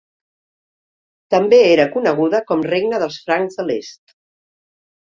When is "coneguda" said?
1.99-2.43